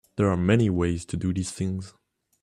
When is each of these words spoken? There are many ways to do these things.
There 0.15 0.31
are 0.31 0.35
many 0.35 0.67
ways 0.67 1.05
to 1.05 1.15
do 1.15 1.31
these 1.31 1.51
things. 1.51 1.93